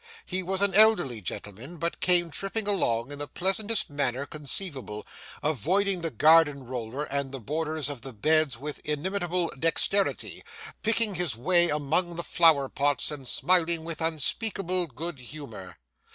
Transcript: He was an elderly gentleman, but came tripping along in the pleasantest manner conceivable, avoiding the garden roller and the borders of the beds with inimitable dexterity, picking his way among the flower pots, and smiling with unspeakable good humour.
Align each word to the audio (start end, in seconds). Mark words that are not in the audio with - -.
He 0.25 0.41
was 0.41 0.63
an 0.63 0.73
elderly 0.73 1.21
gentleman, 1.21 1.77
but 1.77 1.99
came 1.99 2.31
tripping 2.31 2.67
along 2.67 3.11
in 3.11 3.19
the 3.19 3.27
pleasantest 3.27 3.87
manner 3.91 4.25
conceivable, 4.25 5.05
avoiding 5.43 6.01
the 6.01 6.09
garden 6.09 6.65
roller 6.65 7.03
and 7.03 7.31
the 7.31 7.39
borders 7.39 7.87
of 7.87 8.01
the 8.01 8.11
beds 8.11 8.57
with 8.57 8.79
inimitable 8.83 9.53
dexterity, 9.59 10.41
picking 10.81 11.13
his 11.13 11.35
way 11.37 11.69
among 11.69 12.15
the 12.15 12.23
flower 12.23 12.67
pots, 12.67 13.11
and 13.11 13.27
smiling 13.27 13.83
with 13.83 14.01
unspeakable 14.01 14.87
good 14.87 15.19
humour. 15.19 15.77